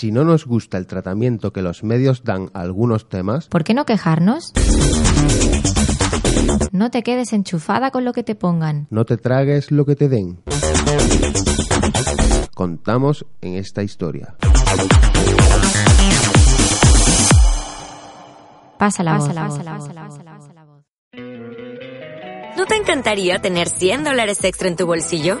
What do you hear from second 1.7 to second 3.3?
medios dan a algunos